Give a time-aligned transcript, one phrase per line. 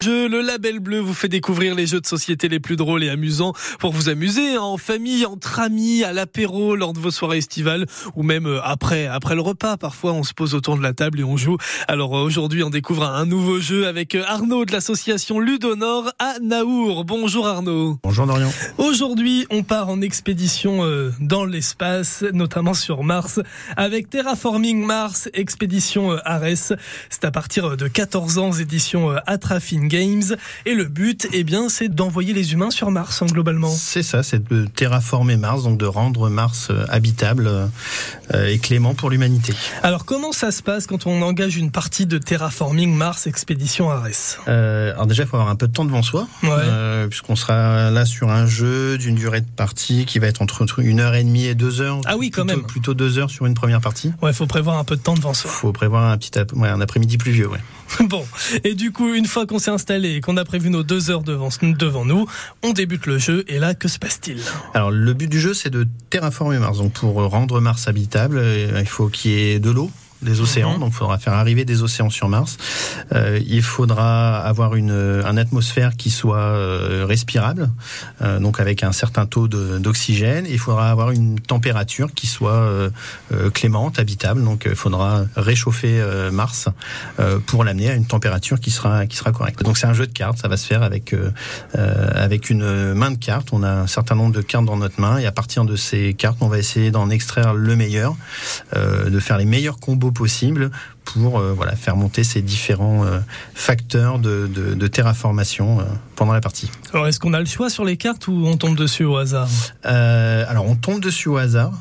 [0.00, 3.08] Jeu, le label bleu vous fait découvrir les jeux de société les plus drôles et
[3.08, 7.38] amusants pour vous amuser hein, en famille, entre amis, à l'apéro, lors de vos soirées
[7.38, 7.84] estivales
[8.14, 9.76] ou même euh, après, après le repas.
[9.76, 11.56] Parfois, on se pose autour de la table et on joue.
[11.88, 16.34] Alors euh, aujourd'hui, on découvre un nouveau jeu avec euh, Arnaud de l'association Ludonor à
[16.40, 17.04] Naour.
[17.04, 17.98] Bonjour Arnaud.
[18.04, 18.52] Bonjour Dorian.
[18.78, 23.40] Aujourd'hui, on part en expédition dans l'espace, notamment sur Mars,
[23.76, 26.76] avec Terraforming Mars, expédition Ares.
[27.10, 30.36] C'est à partir de 14 ans, édition Atrafin Games.
[30.66, 33.70] Et le but, eh bien, c'est d'envoyer les humains sur Mars, hein, globalement.
[33.70, 38.94] C'est ça, c'est de terraformer Mars, donc de rendre Mars euh, habitable euh, et clément
[38.94, 39.52] pour l'humanité.
[39.82, 44.38] Alors, comment ça se passe quand on engage une partie de Terraforming Mars Expédition Ares?
[44.46, 46.28] Euh, Alors déjà, il faut avoir un peu de temps devant soi,
[47.08, 51.00] puisqu'on sera là sur un jeu d'une durée de partie qui va être entre une
[51.00, 52.00] heure et demie et deux heures.
[52.06, 52.62] Ah oui, quand même.
[52.62, 54.12] Plutôt deux heures sur une première partie.
[54.22, 55.50] Ouais, il faut prévoir un peu de temps devant soi.
[55.52, 57.58] Il faut prévoir un petit un après-midi pluvieux, ouais.
[58.08, 58.24] Bon,
[58.64, 61.22] et du coup, une fois qu'on s'est installé et qu'on a prévu nos deux heures
[61.22, 62.26] devant, devant nous,
[62.62, 63.44] on débute le jeu.
[63.48, 64.40] Et là, que se passe-t-il?
[64.74, 66.78] Alors, le but du jeu, c'est de terraformer Mars.
[66.78, 68.42] Donc, pour rendre Mars habitable,
[68.78, 69.90] il faut qu'il y ait de l'eau
[70.22, 70.80] des océans, mhm.
[70.80, 72.56] donc il faudra faire arriver des océans sur Mars.
[73.12, 77.70] Euh, il faudra avoir une, une atmosphère qui soit euh, respirable,
[78.22, 80.46] euh, donc avec un certain taux d'oxygène.
[80.48, 82.90] Il faudra avoir une température qui soit euh,
[83.32, 84.42] euh, clémente, habitable.
[84.42, 86.68] Donc il faudra réchauffer Mars
[87.46, 89.62] pour l'amener à une température qui sera qui sera correcte.
[89.62, 91.14] Donc c'est un jeu de cartes, ça va se faire avec
[91.74, 93.48] avec une main de cartes.
[93.52, 96.14] On a un certain nombre de cartes dans notre main et à partir de ces
[96.14, 98.16] cartes, on va essayer d'en extraire le meilleur,
[98.74, 100.70] de faire les meilleurs combos possible
[101.12, 103.18] pour euh, voilà, faire monter ces différents euh,
[103.54, 105.84] facteurs de, de, terraformation euh,
[106.16, 106.70] pendant la partie.
[106.92, 109.48] Alors est-ce qu'on a le choix sur les cartes ou on tombe dessus au hasard?
[109.84, 111.72] Alors on tombe dessus au hasard.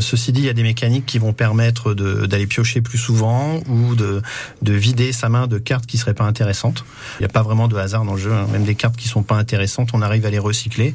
[0.00, 3.94] ceci dit, il y a des mécaniques qui vont permettre d'aller piocher plus souvent ou
[3.94, 4.22] de,
[4.62, 6.84] de vider sa main de cartes qui seraient pas intéressantes.
[7.18, 8.32] Il n'y a pas vraiment de hasard dans le jeu.
[8.32, 8.46] Hein.
[8.52, 10.94] Même des cartes qui sont pas intéressantes, on arrive à les recycler.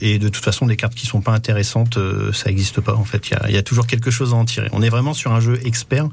[0.00, 1.98] et de toute façon, des cartes qui sont pas intéressantes,
[2.32, 2.94] ça n'existe pas.
[2.94, 4.68] En fait, il y, a, il y a toujours quelque chose à en tirer.
[4.72, 6.08] On est vraiment sur un jeu expert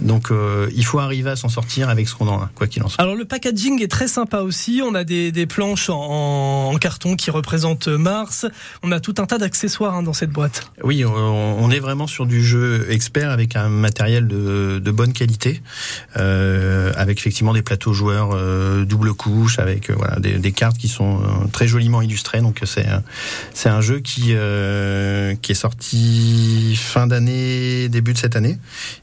[0.00, 2.82] donc euh, il faut arriver à s'en sortir avec ce qu'on en a, quoi qu'il
[2.82, 3.02] en soit.
[3.02, 4.82] Alors le packaging est très sympa aussi.
[4.84, 8.46] On a des, planches en, carton qui représentent Mars.
[8.82, 10.70] On a tout un tas d'accessoires hein, dans cette boîte.
[10.82, 15.62] Oui, on, est vraiment sur du jeu expert avec un matériel de, bonne qualité,
[16.18, 21.22] euh, avec effectivement des plateaux joueurs euh, double couche, avec voilà des, cartes qui sont
[21.52, 22.40] très joliment illustrées.
[22.40, 22.86] Donc c'est
[23.54, 24.34] c'est un jeu qui
[25.42, 28.58] qui est sorti fin d'année, début de cette année,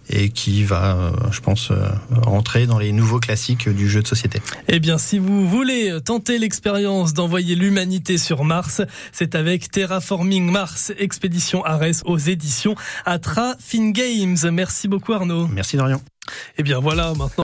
[0.09, 4.07] et qui va, euh, je pense, euh, rentrer dans les nouveaux classiques du jeu de
[4.07, 4.41] société.
[4.67, 8.81] Eh bien, si vous voulez tenter l'expérience d'envoyer l'humanité sur Mars,
[9.11, 12.75] c'est avec Terraforming Mars, expédition Ares aux éditions
[13.05, 14.37] Atra Fin Games.
[14.51, 15.47] Merci beaucoup Arnaud.
[15.47, 16.01] Merci Dorian.
[16.57, 17.31] Eh bien voilà, maintenant.